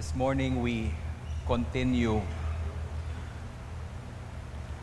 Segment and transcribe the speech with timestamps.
[0.00, 0.88] This morning we
[1.44, 2.24] continue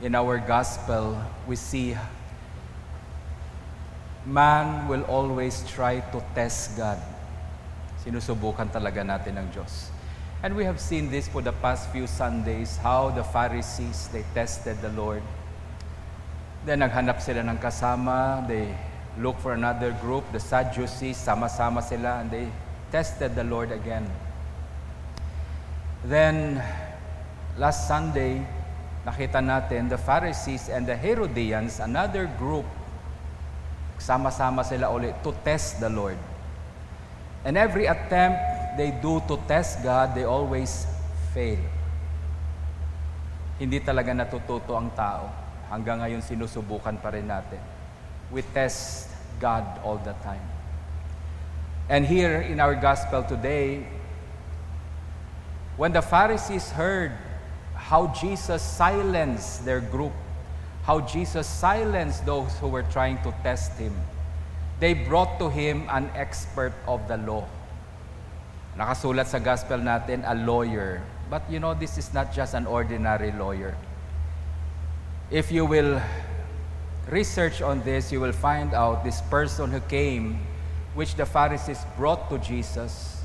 [0.06, 1.18] in our gospel.
[1.50, 1.98] We see
[4.30, 7.02] man will always try to test God.
[8.06, 9.90] Sinusubukan talaga natin ng Diyos.
[10.46, 14.78] And we have seen this for the past few Sundays, how the Pharisees, they tested
[14.86, 15.26] the Lord.
[16.62, 18.70] Then naghanap sila ng kasama, they
[19.18, 22.54] look for another group, the Sadducees, sama-sama sila, and they
[22.94, 24.06] tested the Lord again.
[26.06, 26.62] Then,
[27.58, 28.46] last Sunday,
[29.02, 32.68] nakita natin the Pharisees and the Herodians, another group,
[33.98, 36.20] sama-sama sila ulit to test the Lord.
[37.42, 38.38] And every attempt
[38.78, 40.86] they do to test God, they always
[41.34, 41.60] fail.
[43.58, 45.34] Hindi talaga natututo ang tao.
[45.74, 47.58] Hanggang ngayon sinusubukan pa rin natin.
[48.30, 49.10] We test
[49.42, 50.46] God all the time.
[51.90, 53.97] And here in our gospel today,
[55.78, 57.14] when the Pharisees heard
[57.76, 60.14] how Jesus silenced their group,
[60.84, 63.94] how Jesus silenced those who were trying to test him,
[64.80, 67.48] they brought to him an expert of the law.
[68.78, 71.02] Nakasulat sa gospel natin, a lawyer.
[71.30, 73.78] But you know, this is not just an ordinary lawyer.
[75.30, 76.02] If you will
[77.10, 80.40] research on this, you will find out this person who came,
[80.94, 83.17] which the Pharisees brought to Jesus.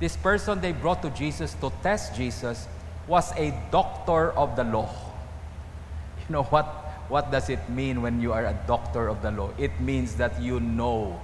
[0.00, 2.68] This person they brought to Jesus to test Jesus
[3.06, 4.88] was a doctor of the law.
[6.28, 6.66] You know what?
[7.08, 9.50] What does it mean when you are a doctor of the law?
[9.56, 11.18] It means that you know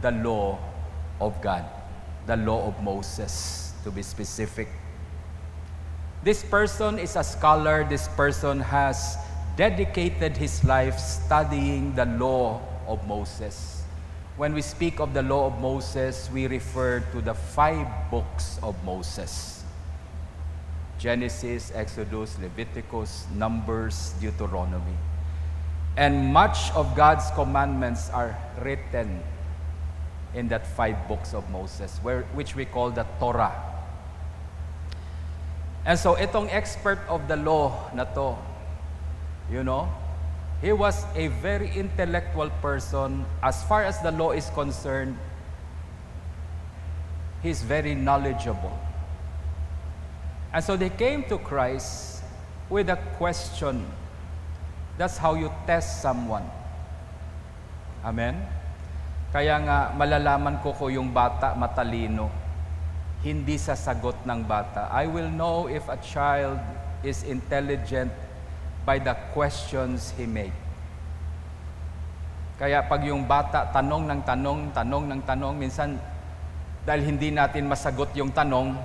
[0.00, 0.58] the law
[1.20, 1.64] of God,
[2.26, 4.68] the law of Moses, to be specific.
[6.24, 9.18] This person is a scholar, this person has
[9.56, 13.75] dedicated his life studying the law of Moses.
[14.36, 18.76] When we speak of the law of Moses, we refer to the five books of
[18.84, 19.64] Moses
[20.98, 24.96] Genesis, Exodus, Leviticus, Numbers, Deuteronomy.
[25.96, 29.20] And much of God's commandments are written
[30.34, 33.52] in that five books of Moses, where, which we call the Torah.
[35.84, 38.36] And so itong expert of the law na to,
[39.50, 39.88] you know,
[40.60, 43.24] he was a very intellectual person.
[43.42, 45.16] As far as the law is concerned,
[47.42, 48.72] he's very knowledgeable.
[50.52, 52.24] And so they came to Christ
[52.70, 53.84] with a question.
[54.96, 56.48] That's how you test someone.
[58.00, 58.40] Amen?
[59.28, 62.32] Kaya nga, malalaman ko ko yung bata matalino.
[63.20, 64.88] Hindi sa sagot ng bata.
[64.88, 66.56] I will know if a child
[67.04, 68.08] is intelligent
[68.86, 70.54] by the questions he make.
[72.56, 75.98] Kaya pag yung bata tanong ng tanong, tanong ng tanong, minsan
[76.86, 78.78] dahil hindi natin masagot yung tanong,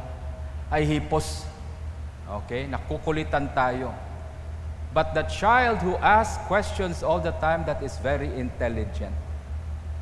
[0.73, 1.45] ay hipos.
[2.25, 2.65] Okay?
[2.65, 3.93] Nakukulitan tayo.
[4.91, 9.13] But the child who asks questions all the time, that is very intelligent.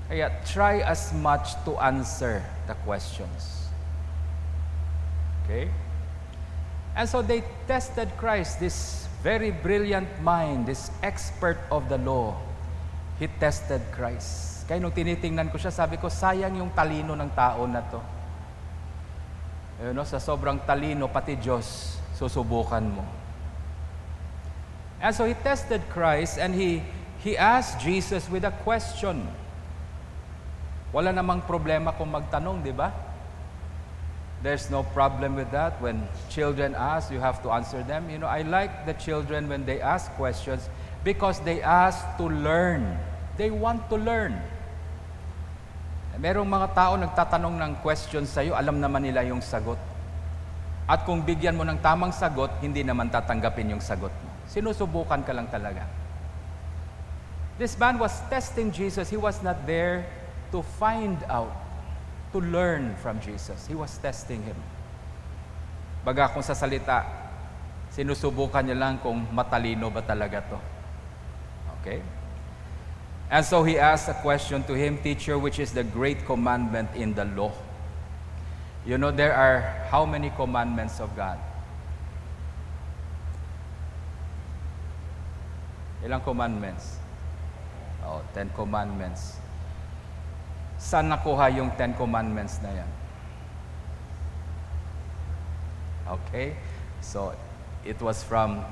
[0.09, 3.69] Kaya try as much to answer the questions.
[5.45, 5.69] Okay?
[6.97, 12.39] And so they tested Christ, this very brilliant mind, this expert of the law.
[13.19, 14.63] He tested Christ.
[14.63, 17.99] Kaya nung tinitingnan ko siya, sabi ko, sayang yung talino ng tao na to.
[19.83, 23.03] You know, sa sobrang talino, pati Diyos, susubukan mo.
[24.99, 26.83] And so he tested Christ and he,
[27.23, 29.23] he asked Jesus with a question.
[30.91, 33.08] Wala namang problema kung magtanong, di ba?
[34.39, 35.81] There's no problem with that.
[35.83, 38.07] When children ask, you have to answer them.
[38.07, 40.63] You know, I like the children when they ask questions
[41.03, 42.95] because they ask to learn.
[43.35, 44.39] They want to learn.
[46.19, 49.79] Merong mga tao nagtatanong ng questions sa'yo, alam naman nila yung sagot.
[50.83, 54.29] At kung bigyan mo ng tamang sagot, hindi naman tatanggapin yung sagot mo.
[54.51, 55.87] Sinusubukan ka lang talaga.
[57.55, 59.07] This man was testing Jesus.
[59.07, 60.03] He was not there
[60.51, 61.55] to find out,
[62.31, 63.65] to learn from Jesus.
[63.65, 64.57] He was testing him.
[66.05, 67.03] Baga kung sa salita,
[67.89, 70.59] sinusubukan niya lang kung matalino ba talaga to.
[71.81, 71.99] Okay?
[73.29, 77.13] And so he asked a question to him, Teacher, which is the great commandment in
[77.13, 77.53] the law?
[78.85, 81.37] You know, there are how many commandments of God?
[86.01, 86.97] Ilang commandments?
[88.03, 89.38] Oh, Ten Commandments.
[90.79, 92.89] Saan nakuha yung Ten Commandments na yan?
[96.07, 96.55] Okay?
[97.03, 97.35] So,
[97.83, 98.63] it was from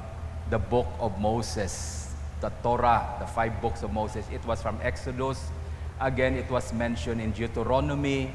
[0.49, 2.07] the book of Moses,
[2.39, 4.25] the Torah, the five books of Moses.
[4.31, 5.51] It was from Exodus.
[5.99, 8.31] Again, it was mentioned in Deuteronomy.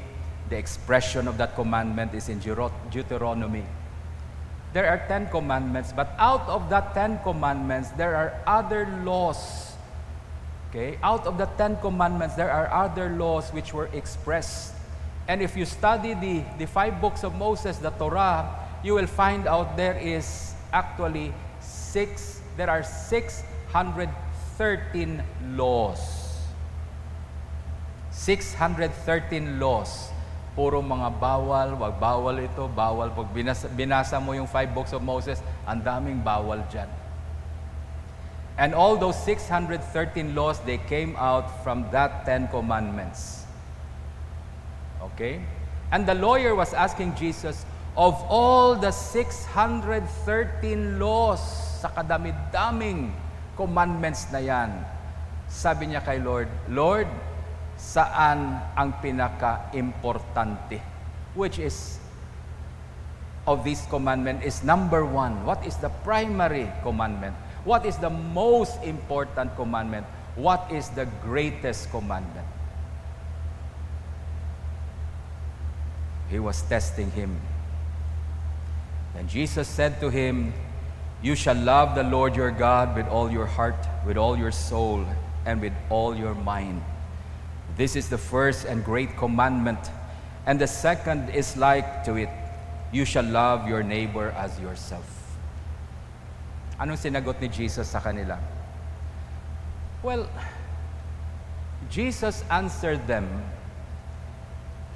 [0.49, 3.65] The expression of that commandment is in Deuteronomy.
[4.73, 9.72] There are Ten Commandments, but out of that Ten Commandments, there are other laws.
[10.73, 10.97] Okay?
[11.05, 14.73] Out of the Ten Commandments, there are other laws which were expressed.
[15.29, 18.49] And if you study the, the five books of Moses, the Torah,
[18.81, 21.31] you will find out there is actually
[21.61, 25.21] six, there are 613
[25.53, 26.01] laws.
[28.09, 30.09] 613 laws.
[30.57, 33.13] Puro mga bawal, wag bawal ito, bawal.
[33.13, 35.37] Pag binasa, binasa mo yung five books of Moses,
[35.69, 37.02] ang daming bawal dyan.
[38.57, 43.45] And all those 613 laws, they came out from that Ten Commandments.
[45.01, 45.41] Okay?
[45.91, 47.65] And the lawyer was asking Jesus,
[47.97, 51.41] of all the 613 laws
[51.81, 53.13] sa kadami-daming
[53.57, 54.85] commandments na yan,
[55.49, 57.07] sabi niya kay Lord, Lord,
[57.77, 60.81] saan ang pinaka-importante?
[61.33, 61.97] Which is,
[63.45, 65.45] of this commandment is number one.
[65.45, 67.35] What is the primary commandment?
[67.63, 70.05] What is the most important commandment?
[70.35, 72.47] What is the greatest commandment?
[76.29, 77.39] He was testing him.
[79.15, 80.53] And Jesus said to him,
[81.21, 83.75] You shall love the Lord your God with all your heart,
[84.05, 85.05] with all your soul,
[85.45, 86.81] and with all your mind.
[87.77, 89.79] This is the first and great commandment.
[90.45, 92.29] And the second is like to it
[92.91, 95.12] you shall love your neighbor as yourself.
[96.79, 98.39] Anong sinagot ni Jesus sa kanila?
[100.01, 100.27] Well,
[101.89, 103.27] Jesus answered them.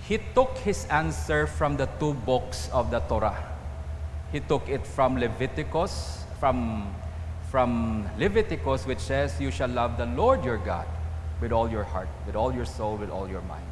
[0.07, 3.35] He took his answer from the two books of the Torah.
[4.31, 6.87] He took it from Leviticus, from,
[7.51, 10.87] from Leviticus, which says, You shall love the Lord your God
[11.39, 13.67] with all your heart, with all your soul, with all your mind.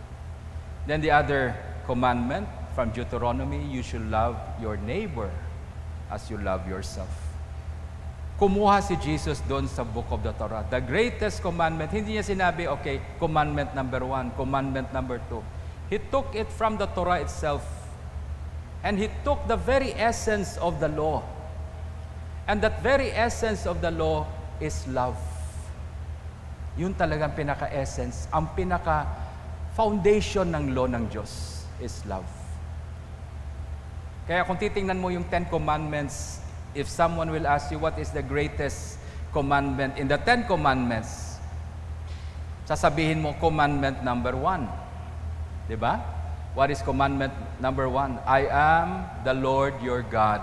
[0.87, 1.55] Then the other
[1.85, 5.31] commandment from Deuteronomy, you should love your neighbor
[6.11, 7.24] as you love yourself.
[8.35, 10.67] Kumuha si Jesus doon sa book of the Torah.
[10.67, 15.39] The greatest commandment, hindi niya sinabi, okay, commandment number one, commandment number two.
[15.87, 17.63] He took it from the Torah itself.
[18.83, 21.23] And he took the very essence of the law.
[22.43, 24.27] And that very essence of the law
[24.59, 25.15] is love.
[26.75, 32.27] Yun talagang pinaka-essence, ang pinaka-foundation ng law ng Diyos is love.
[34.27, 36.43] Kaya kung titingnan mo yung Ten Commandments,
[36.75, 38.99] if someone will ask you what is the greatest
[39.31, 41.39] commandment in the Ten Commandments,
[42.67, 44.67] sasabihin mo commandment number one.
[45.67, 46.03] Di ba?
[46.53, 48.19] What is commandment number one?
[48.27, 50.39] I am the Lord your God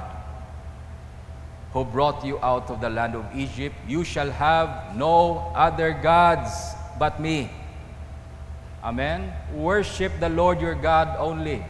[1.72, 3.76] who brought you out of the land of Egypt.
[3.88, 7.48] You shall have no other gods but me.
[8.84, 9.32] Amen.
[9.56, 11.64] Worship the Lord your God only.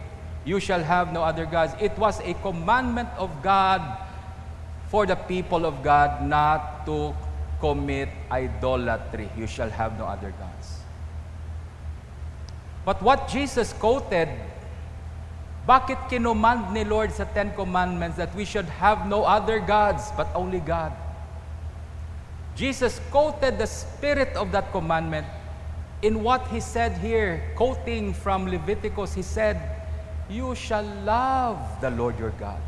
[0.44, 1.74] You shall have no other gods.
[1.78, 3.78] It was a commandment of God
[4.92, 7.16] for the people of God not to
[7.64, 9.32] commit idolatry.
[9.40, 10.84] You shall have no other gods.
[12.84, 14.28] But what Jesus quoted
[15.64, 20.28] bakit kinumand ni Lord sa Ten Commandments that we should have no other gods but
[20.36, 20.92] only God?
[22.52, 25.24] Jesus quoted the spirit of that commandment
[26.04, 29.16] in what he said here, quoting from Leviticus.
[29.16, 29.56] He said,
[30.28, 32.60] You shall love the Lord your God.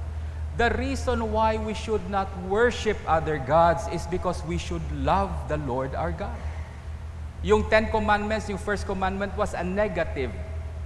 [0.54, 5.58] The reason why we should not worship other gods is because we should love the
[5.58, 6.38] Lord our God.
[7.42, 10.30] Yung Ten Commandments, yung first commandment was a negative.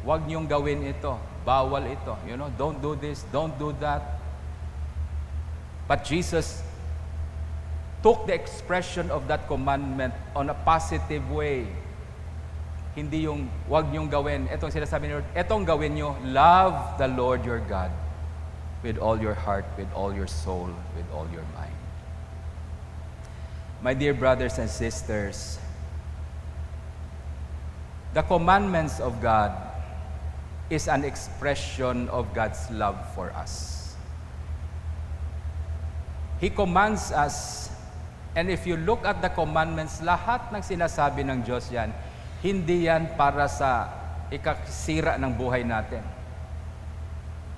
[0.08, 1.20] Huwag niyong gawin ito.
[1.44, 2.16] Bawal ito.
[2.24, 4.24] You know, don't do this, don't do that.
[5.84, 6.64] But Jesus
[8.00, 11.68] took the expression of that commandment on a positive way.
[12.96, 14.48] Hindi yung wag niyong gawin.
[14.48, 18.07] Itong sinasabi ni Lord, itong gawin niyo, love the Lord your God
[18.82, 21.74] with all your heart, with all your soul, with all your mind.
[23.82, 25.58] My dear brothers and sisters,
[28.14, 29.54] the commandments of God
[30.70, 33.94] is an expression of God's love for us.
[36.40, 37.70] He commands us,
[38.36, 41.90] and if you look at the commandments, lahat ng sinasabi ng Diyos yan,
[42.42, 43.90] hindi yan para sa
[44.30, 46.17] ikasira ng buhay natin.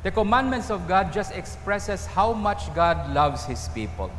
[0.03, 4.11] The commandments of God just expresses how much God loves His people.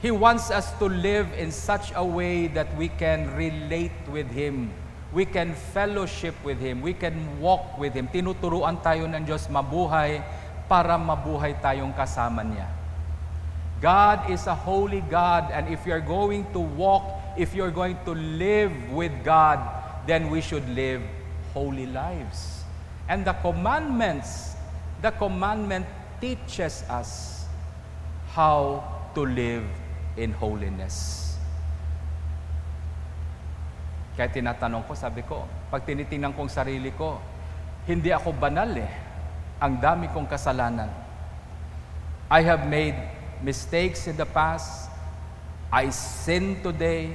[0.00, 4.72] He wants us to live in such a way that we can relate with Him
[5.12, 8.08] we can fellowship with Him, we can walk with Him.
[8.12, 10.20] Tinuturuan tayo ng Diyos mabuhay
[10.68, 12.68] para mabuhay tayong kasama niya.
[13.80, 17.06] God is a holy God and if you're going to walk,
[17.38, 19.62] if you're going to live with God,
[20.04, 21.00] then we should live
[21.54, 22.66] holy lives.
[23.08, 24.57] And the commandments,
[25.02, 25.86] the commandment
[26.20, 27.44] teaches us
[28.34, 28.82] how
[29.14, 29.66] to live
[30.18, 31.28] in holiness.
[34.18, 37.22] Kaya tinatanong ko, sabi ko, pag tinitingnan kong sarili ko,
[37.86, 38.90] hindi ako banal eh.
[39.62, 40.90] Ang dami kong kasalanan.
[42.26, 42.98] I have made
[43.40, 44.90] mistakes in the past.
[45.70, 47.14] I sin today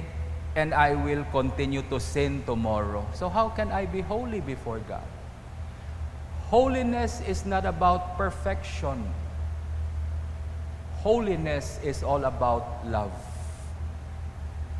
[0.56, 3.04] and I will continue to sin tomorrow.
[3.12, 5.13] So how can I be holy before God?
[6.50, 9.02] Holiness is not about perfection.
[11.00, 13.12] Holiness is all about love.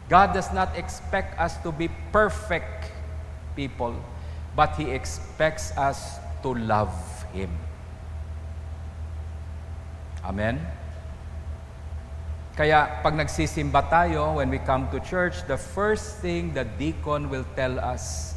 [0.09, 2.93] God does not expect us to be perfect
[3.57, 3.97] people,
[4.57, 6.93] but He expects us to love
[7.33, 7.51] Him.
[10.25, 10.61] Amen?
[12.55, 17.45] Kaya pag nagsisimba tayo, when we come to church, the first thing the deacon will
[17.59, 18.37] tell us,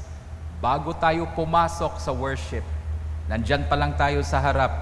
[0.58, 2.66] bago tayo pumasok sa worship,
[3.28, 4.74] nandyan pa lang tayo sa harap.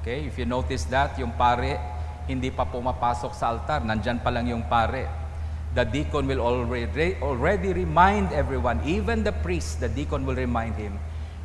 [0.00, 1.76] Okay, if you notice that, yung pare,
[2.30, 5.26] hindi pa pumapasok sa altar, nandyan pa lang yung pare
[5.76, 10.98] the deacon will already, already remind everyone, even the priest, the deacon will remind him,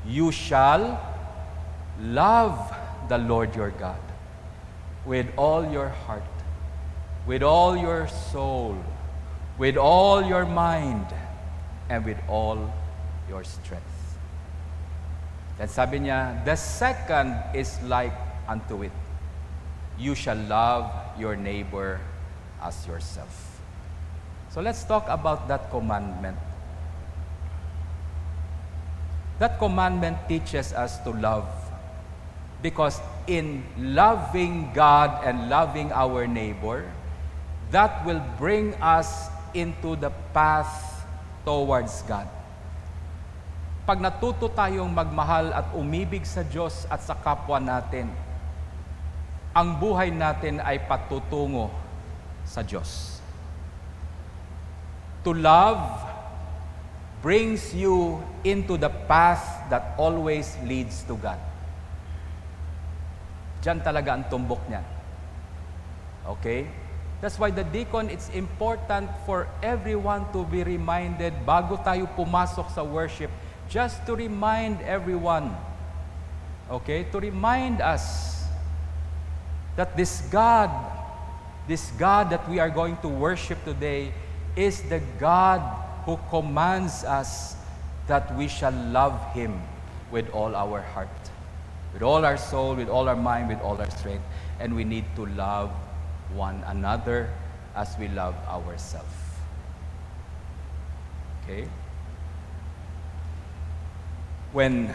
[0.07, 0.97] You shall
[1.99, 2.73] love
[3.09, 3.99] the Lord your God
[5.05, 6.23] with all your heart,
[7.27, 8.77] with all your soul,
[9.57, 11.05] with all your mind,
[11.89, 12.71] and with all
[13.27, 13.90] your strength.
[15.61, 18.17] Then sabi niya, the second is like
[18.49, 18.89] unto it.
[19.93, 20.89] You shall love
[21.21, 22.01] your neighbor
[22.57, 23.61] as yourself.
[24.49, 26.41] So let's talk about that commandment.
[29.37, 31.45] That commandment teaches us to love.
[32.65, 32.97] Because
[33.29, 36.89] in loving God and loving our neighbor,
[37.69, 41.05] that will bring us into the path
[41.45, 42.25] towards God.
[43.91, 48.07] Pag natuto tayong magmahal at umibig sa Diyos at sa kapwa natin,
[49.51, 51.67] ang buhay natin ay patutungo
[52.47, 53.19] sa Diyos.
[55.27, 56.07] To love
[57.19, 61.43] brings you into the path that always leads to God.
[63.59, 64.87] Diyan talaga ang tumbok niya.
[66.31, 66.63] Okay?
[67.19, 72.87] That's why the deacon, it's important for everyone to be reminded bago tayo pumasok sa
[72.87, 73.27] worship,
[73.71, 75.55] just to remind everyone,
[76.69, 78.43] okay, to remind us
[79.77, 80.69] that this God,
[81.69, 84.11] this God that we are going to worship today
[84.57, 85.63] is the God
[86.03, 87.55] who commands us
[88.07, 89.55] that we shall love Him
[90.11, 91.07] with all our heart,
[91.93, 94.25] with all our soul, with all our mind, with all our strength.
[94.59, 95.71] And we need to love
[96.35, 97.29] one another
[97.73, 99.15] as we love ourselves.
[101.43, 101.69] Okay?
[104.51, 104.93] When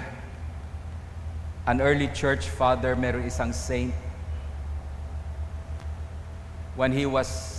[1.66, 3.94] an early church father, meron isang saint,
[6.76, 7.56] when he was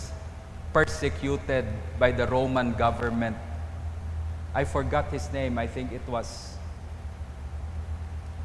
[0.77, 1.65] persecuted
[1.97, 3.35] by the Roman government.
[4.53, 5.57] I forgot his name.
[5.57, 6.55] I think it was,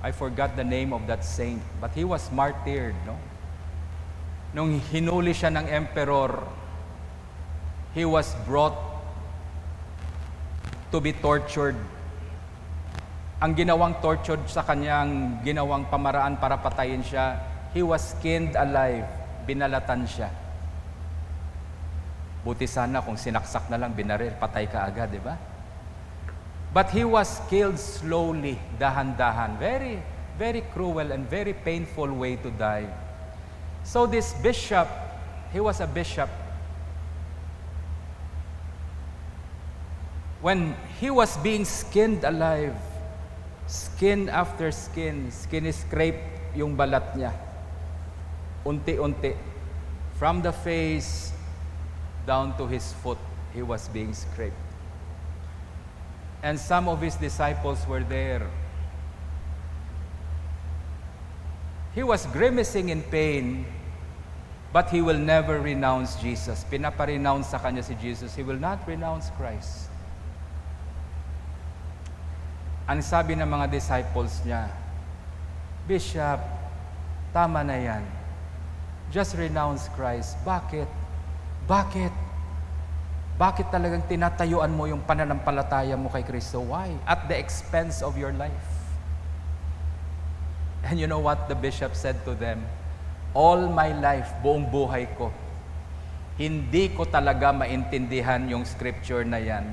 [0.03, 1.61] I forgot the name of that saint.
[1.81, 3.19] But he was martyred, no?
[4.55, 6.43] Nung hinuli siya ng emperor,
[7.95, 8.77] he was brought
[10.91, 11.77] to be tortured.
[13.43, 17.43] Ang ginawang tortured sa kanyang ginawang pamaraan para patayin siya,
[17.75, 19.03] he was skinned alive.
[19.43, 20.31] Binalatan siya.
[22.47, 25.35] Buti sana kung sinaksak na lang, binaril, patay ka agad, di ba?
[26.71, 29.59] But he was killed slowly, dahan-dahan.
[29.59, 29.99] Very,
[30.39, 32.87] very cruel and very painful way to die.
[33.83, 34.87] So this bishop,
[35.51, 36.31] he was a bishop.
[40.39, 42.92] When he was being skinned alive,
[43.67, 46.21] skin after skin, skin scrape
[46.55, 47.33] yung balat niya.
[48.65, 49.35] Unti-unti.
[50.19, 51.33] From the face,
[52.27, 53.19] down to his foot,
[53.53, 54.55] he was being scraped.
[56.43, 58.47] And some of his disciples were there.
[61.95, 63.67] He was grimacing in pain,
[64.73, 66.65] but he will never renounce Jesus.
[66.65, 68.35] Pinapa-renounce sa kanya si Jesus.
[68.35, 69.92] He will not renounce Christ.
[72.91, 74.67] Ang sabi ng mga disciples niya,
[75.87, 76.39] Bishop,
[77.31, 78.03] tama na yan.
[79.15, 80.39] Just renounce Christ.
[80.43, 80.89] Bakit?
[81.67, 82.15] Bakit?
[83.39, 86.63] Bakit talagang tinatayuan mo yung pananampalataya mo kay Kristo?
[86.63, 86.95] Why?
[87.07, 88.69] At the expense of your life.
[90.83, 92.63] And you know what the bishop said to them?
[93.33, 95.31] All my life, buong buhay ko,
[96.37, 99.65] hindi ko talaga maintindihan yung scripture na yan.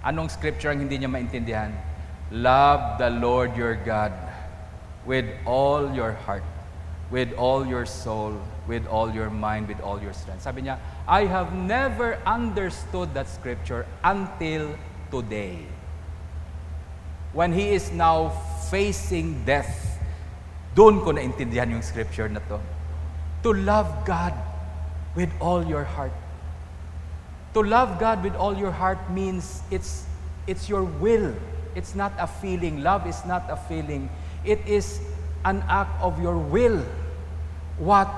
[0.00, 1.89] Anong scripture ang hindi niya maintindihan?
[2.30, 4.12] Love the Lord your God
[5.04, 6.44] with all your heart,
[7.10, 10.42] with all your soul, with all your mind, with all your strength.
[10.42, 14.78] Sabi niya, I have never understood that scripture until
[15.10, 15.66] today.
[17.32, 18.30] When he is now
[18.70, 19.98] facing death,
[20.74, 22.62] doon ko naintindihan yung scripture na to.
[23.42, 24.34] To love God
[25.18, 26.14] with all your heart.
[27.58, 30.06] To love God with all your heart means it's,
[30.46, 31.34] it's your will.
[31.74, 32.82] It's not a feeling.
[32.82, 34.10] Love is not a feeling.
[34.44, 35.00] It is
[35.44, 36.84] an act of your will.
[37.78, 38.08] What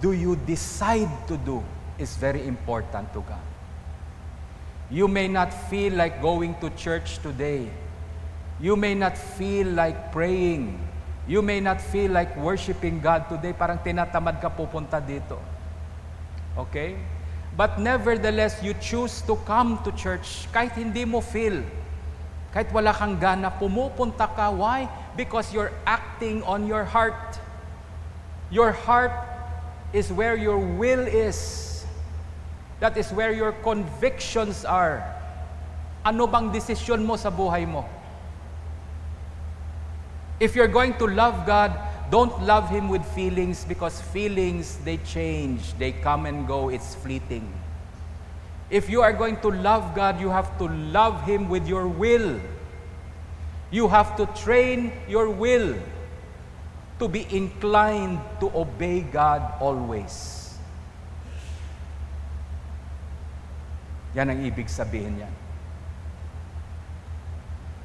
[0.00, 1.62] do you decide to do
[1.98, 3.44] is very important to God.
[4.90, 7.70] You may not feel like going to church today.
[8.60, 10.78] You may not feel like praying.
[11.26, 13.52] You may not feel like worshiping God today.
[13.52, 15.38] Parang tinatamad ka pupunta dito.
[16.58, 16.98] Okay?
[17.56, 21.64] But nevertheless, you choose to come to church kahit hindi mo feel.
[22.52, 24.52] Kahit wala kang gana, pumupunta ka.
[24.52, 24.84] Why?
[25.16, 27.40] Because you're acting on your heart.
[28.52, 29.16] Your heart
[29.96, 31.84] is where your will is.
[32.80, 35.00] That is where your convictions are.
[36.04, 37.88] Ano bang desisyon mo sa buhay mo?
[40.42, 41.72] If you're going to love God,
[42.10, 47.46] don't love Him with feelings because feelings, they change, they come and go, it's fleeting.
[48.72, 52.40] If you are going to love God, you have to love Him with your will.
[53.68, 55.76] You have to train your will
[56.96, 60.56] to be inclined to obey God always.
[64.16, 65.34] Yan ang ibig sabihin yan.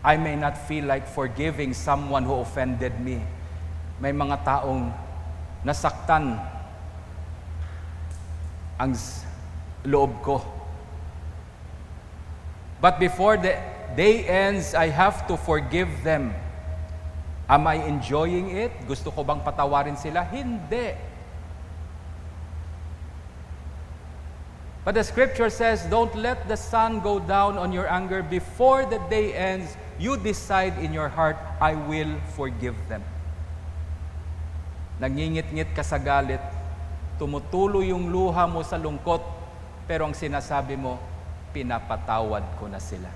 [0.07, 3.19] I may not feel like forgiving someone who offended me.
[3.99, 4.87] May mga taong
[5.67, 6.39] nasaktan
[8.79, 8.95] ang
[9.83, 10.56] loob ko.
[12.79, 13.57] But before the
[13.95, 16.33] day ends, I have to forgive them.
[17.49, 18.71] Am I enjoying it?
[18.85, 20.21] Gusto ko bang patawarin sila?
[20.27, 20.93] Hindi.
[24.87, 29.03] But the scripture says, don't let the sun go down on your anger before the
[29.11, 29.75] day ends.
[29.99, 33.03] You decide in your heart, I will forgive them.
[35.01, 36.39] Nangingit-ngit ka sa galit,
[37.19, 39.19] tumutulo yung luha mo sa lungkot,
[39.89, 40.97] pero ang sinasabi mo,
[41.51, 43.09] pinapatawad ko na sila.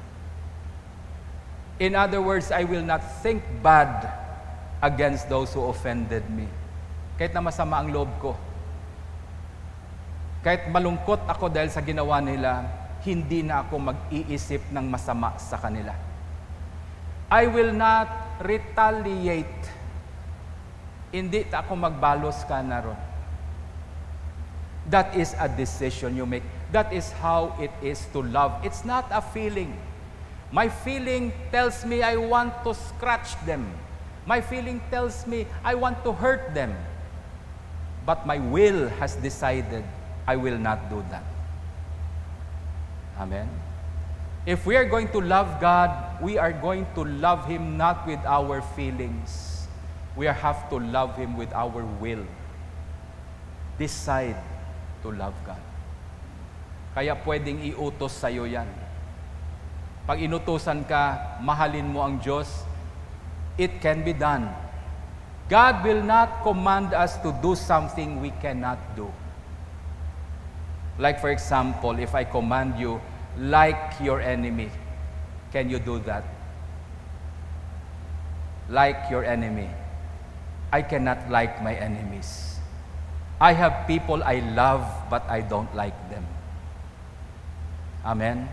[1.82, 4.06] In other words, I will not think bad
[4.86, 6.46] against those who offended me.
[7.18, 8.38] Kahit na masama ang loob ko.
[10.42, 12.66] Kahit malungkot ako dahil sa ginawa nila,
[13.02, 15.94] hindi na ako mag-iisip ng masama sa kanila.
[17.30, 19.70] I will not retaliate.
[21.10, 23.00] Hindi ako magbalos ka na ron.
[24.90, 26.46] That is a decision you make.
[26.72, 28.64] That is how it is to love.
[28.64, 29.78] It's not a feeling.
[30.52, 33.68] My feeling tells me I want to scratch them.
[34.26, 36.76] My feeling tells me I want to hurt them.
[38.06, 39.84] But my will has decided
[40.28, 41.24] I will not do that.
[43.20, 43.50] Amen.
[44.46, 48.20] If we are going to love God, we are going to love Him not with
[48.26, 49.68] our feelings.
[50.16, 52.26] We have to love Him with our will.
[53.78, 54.38] Decide
[55.04, 55.62] to love God.
[56.92, 58.68] Kaya pwedeng iutos sa iyo yan.
[60.04, 62.68] Pag inutusan ka, mahalin mo ang Diyos,
[63.56, 64.52] it can be done.
[65.48, 69.08] God will not command us to do something we cannot do.
[71.00, 73.00] Like for example, if I command you,
[73.38, 74.72] like your enemy.
[75.52, 76.24] Can you do that?
[78.70, 79.70] Like your enemy.
[80.72, 82.60] I cannot like my enemies.
[83.40, 86.24] I have people I love, but I don't like them.
[88.02, 88.50] Amen?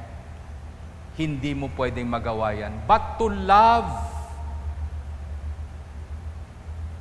[1.17, 2.73] Hindi mo pwedeng magawa yan.
[2.85, 3.89] But to love,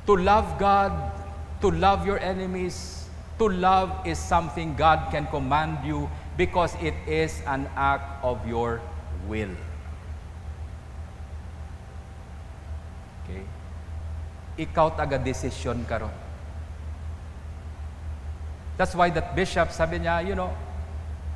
[0.08, 0.92] to love God,
[1.60, 3.06] to love your enemies,
[3.38, 8.80] to love is something God can command you because it is an act of your
[9.30, 9.54] will.
[13.22, 13.44] Okay?
[14.58, 16.16] Ikaw taga-desisyon ka ron.
[18.78, 20.50] That's why that bishop, sabi niya, you know,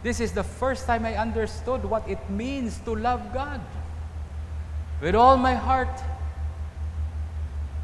[0.03, 3.61] this is the first time I understood what it means to love God.
[5.01, 5.95] With all my heart,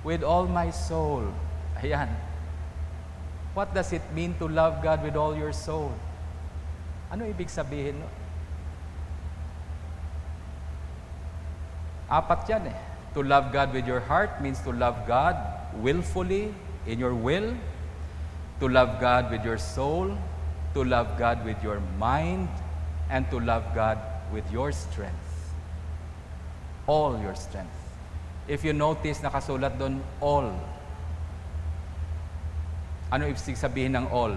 [0.02, 1.31] with all my soul.
[1.78, 2.11] Ayan.
[3.54, 5.92] What does it mean to love God with all your soul?
[7.11, 8.09] Ano ibig sabihin no?
[12.09, 12.78] Apat yan eh.
[13.14, 15.37] To love God with your heart means to love God
[15.74, 16.54] willfully,
[16.87, 17.54] in your will.
[18.61, 20.16] To love God with your soul.
[20.79, 22.47] To love God with your mind.
[23.11, 23.99] And to love God
[24.31, 25.29] with your strength.
[26.88, 27.77] all your strength.
[28.49, 30.49] If you notice, nakasulat doon, all.
[33.12, 34.33] Ano ibig sabihin ng all?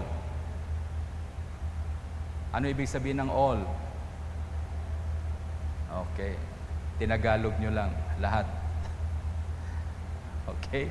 [2.52, 3.64] Ano ibig sabihin ng all?
[6.12, 6.36] Okay.
[7.00, 8.44] Tinagalog nyo lang, lahat.
[10.52, 10.90] Okay?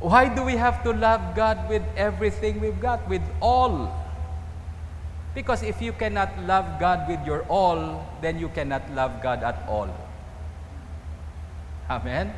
[0.00, 3.90] Why do we have to love God with everything we've got, with all?
[5.34, 9.66] Because if you cannot love God with your all, then you cannot love God at
[9.68, 9.88] all.
[11.90, 12.32] Amen?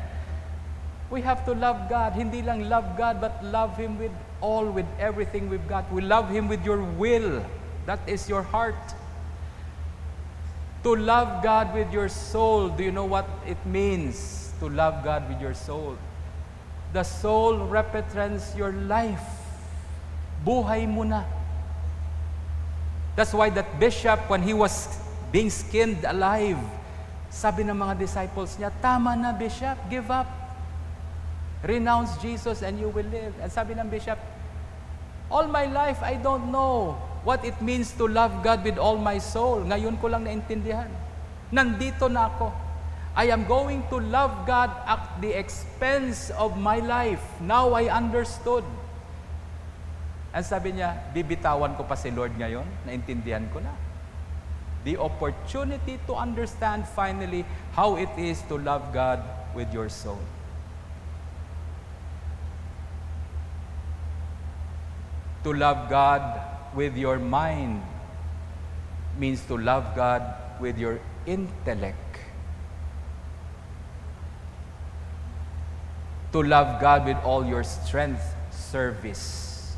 [1.09, 2.13] We have to love God.
[2.13, 5.91] Hindi lang love God, but love Him with all, with everything we've got.
[5.91, 7.45] We love Him with your will.
[7.85, 8.95] That is your heart.
[10.83, 15.29] To love God with your soul, do you know what it means to love God
[15.29, 15.97] with your soul?
[16.91, 19.23] The soul represents your life.
[20.43, 21.23] Buhay mo na.
[23.15, 24.87] That's why that bishop, when he was
[25.31, 26.59] being skinned alive,
[27.31, 30.27] sabi ng mga disciples niya, tama na bishop, give up.
[31.63, 33.31] Renounce Jesus and you will live.
[33.39, 34.19] And sabi ng bishop,
[35.31, 39.21] all my life I don't know what it means to love God with all my
[39.21, 39.63] soul.
[39.63, 40.89] Ngayon ko lang naintindihan.
[41.53, 42.70] Nandito na ako.
[43.11, 47.19] I am going to love God at the expense of my life.
[47.43, 48.63] Now I understood.
[50.31, 53.75] Ang sabi niya, bibitawan ko pa si Lord ngayon, naintindihan ko na.
[54.87, 57.43] The opportunity to understand finally
[57.75, 59.19] how it is to love God
[59.51, 60.23] with your soul.
[65.43, 66.23] To love God
[66.71, 67.83] with your mind
[69.19, 70.23] means to love God
[70.63, 72.10] with your intellect.
[76.31, 79.75] To love God with all your strength, service.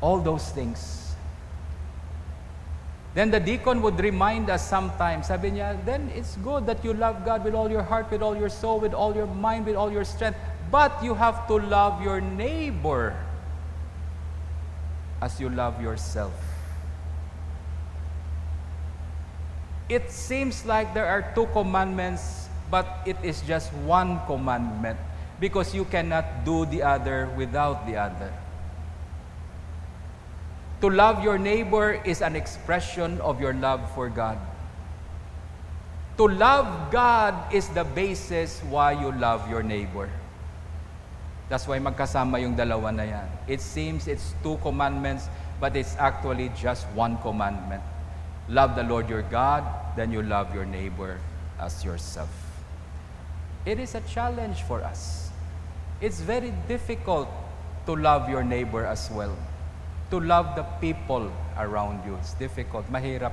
[0.00, 1.14] All those things.
[3.14, 7.26] Then the deacon would remind us sometimes, sabi niya, then it's good that you love
[7.26, 9.92] God with all your heart, with all your soul, with all your mind, with all
[9.92, 10.38] your strength.
[10.70, 13.14] But you have to love your neighbor
[15.20, 16.32] as you love yourself.
[19.90, 24.96] It seems like there are two commandments but it is just one commandment
[25.36, 28.32] because you cannot do the other without the other.
[30.80, 34.40] To love your neighbor is an expression of your love for God.
[36.16, 40.08] To love God is the basis why you love your neighbor.
[41.52, 43.28] That's why magkasama yung dalawa na yan.
[43.46, 45.28] It seems it's two commandments,
[45.60, 47.84] but it's actually just one commandment.
[48.48, 49.60] Love the Lord your God,
[49.94, 51.20] then you love your neighbor
[51.60, 52.51] as yourself.
[53.64, 55.30] It is a challenge for us.
[56.00, 57.28] It's very difficult
[57.86, 59.36] to love your neighbor as well.
[60.10, 62.16] To love the people around you.
[62.16, 62.90] It's difficult.
[62.90, 63.32] Mahirap.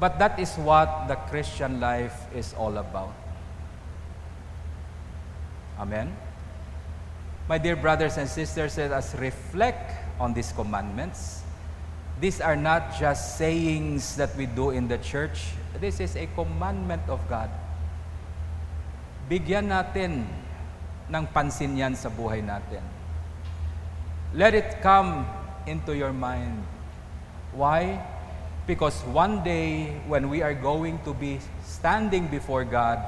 [0.00, 3.14] But that is what the Christian life is all about.
[5.78, 6.16] Amen?
[7.48, 11.42] My dear brothers and sisters, let us reflect on these commandments.
[12.20, 15.52] These are not just sayings that we do in the church.
[15.80, 17.50] This is a commandment of God.
[19.30, 20.26] Bigyan natin
[21.06, 22.82] ng pansin yan sa buhay natin.
[24.34, 25.22] Let it come
[25.70, 26.58] into your mind.
[27.54, 28.02] Why?
[28.66, 32.98] Because one day, when we are going to be standing before God,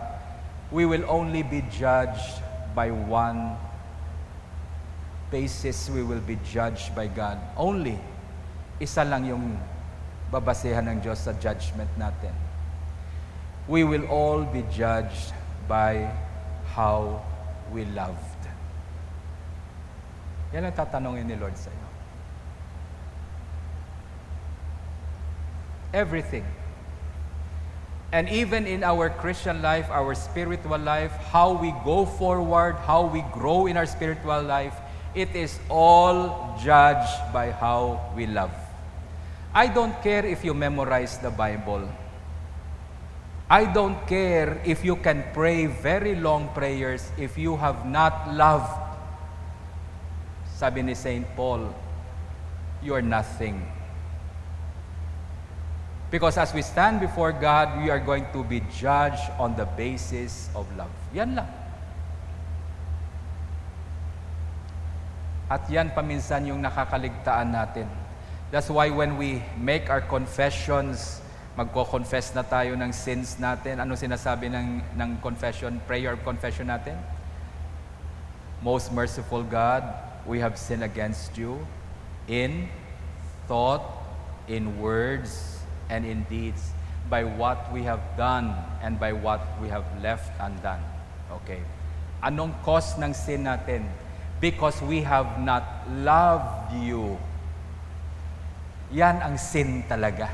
[0.71, 2.39] we will only be judged
[2.71, 3.59] by one
[5.27, 5.91] basis.
[5.91, 7.43] We will be judged by God.
[7.59, 7.99] Only.
[8.79, 9.59] Isa lang yung
[10.31, 12.31] babasehan ng Diyos sa judgment natin.
[13.67, 16.11] We will all be judged by
[16.75, 17.23] how
[17.73, 18.41] we loved.
[20.53, 21.89] Yan ang tatanungin ni Lord sa iyo.
[25.93, 26.45] Everything.
[28.13, 33.25] And even in our Christian life, our spiritual life, how we go forward, how we
[33.33, 34.77] grow in our spiritual life,
[35.17, 38.53] it is all judged by how we love.
[39.57, 41.89] I don't care if you memorize the Bible.
[43.53, 48.73] I don't care if you can pray very long prayers if you have not loved.
[50.57, 51.29] Sabi ni St.
[51.37, 51.69] Paul,
[52.81, 53.61] you are nothing.
[56.09, 60.49] Because as we stand before God, we are going to be judged on the basis
[60.57, 60.93] of love.
[61.13, 61.51] Yan lang.
[65.53, 67.85] At yan paminsan yung nakakaligtaan natin.
[68.49, 71.21] That's why when we make our confessions,
[71.57, 73.81] magko-confess na tayo ng sins natin.
[73.81, 76.97] Ano sinasabi ng, ng confession, prayer of confession natin?
[78.65, 79.83] Most merciful God,
[80.25, 81.61] we have sinned against you
[82.31, 82.71] in
[83.51, 83.83] thought,
[84.47, 85.61] in words,
[85.91, 86.73] and in deeds.
[87.13, 90.81] by what we have done and by what we have left undone.
[91.43, 91.61] Okay.
[92.25, 93.85] Anong cause ng sin natin?
[94.41, 97.21] Because we have not loved you.
[98.97, 100.33] Yan ang sin talaga.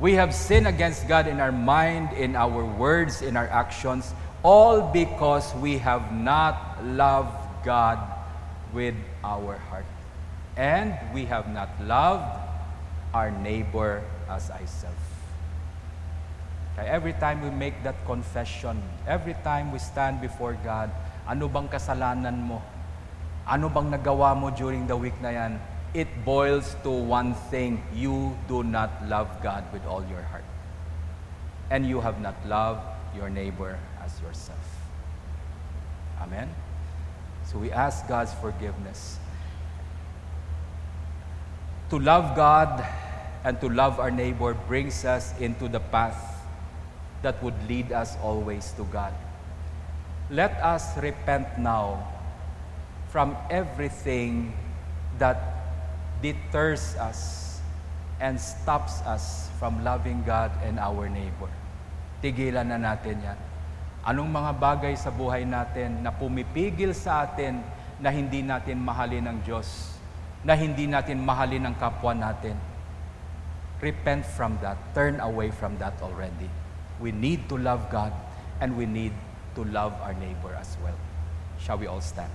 [0.00, 4.80] We have sinned against God in our mind, in our words, in our actions, all
[4.80, 8.00] because we have not loved God
[8.72, 9.84] with our heart.
[10.56, 12.32] And we have not loved
[13.12, 14.96] our neighbor as ourselves.
[16.80, 20.88] Kaya every time we make that confession, every time we stand before God,
[21.28, 22.64] ano bang kasalanan mo?
[23.44, 25.60] Ano bang nagawa mo during the week na yan?
[25.92, 27.82] It boils to one thing.
[27.92, 30.44] You do not love God with all your heart.
[31.70, 32.82] And you have not loved
[33.16, 34.58] your neighbor as yourself.
[36.20, 36.48] Amen?
[37.44, 39.18] So we ask God's forgiveness.
[41.90, 42.86] To love God
[43.42, 46.46] and to love our neighbor brings us into the path
[47.22, 49.12] that would lead us always to God.
[50.30, 52.06] Let us repent now
[53.08, 54.54] from everything
[55.18, 55.59] that
[56.20, 57.50] deters us
[58.20, 61.48] and stops us from loving God and our neighbor.
[62.20, 63.38] Tigilan na natin yan.
[64.04, 67.60] Anong mga bagay sa buhay natin na pumipigil sa atin
[68.00, 69.96] na hindi natin mahalin ang Diyos,
[70.40, 72.56] na hindi natin mahalin ang kapwa natin.
[73.80, 74.76] Repent from that.
[74.92, 76.48] Turn away from that already.
[77.00, 78.12] We need to love God
[78.60, 79.12] and we need
[79.56, 80.96] to love our neighbor as well.
[81.60, 82.32] Shall we all stand?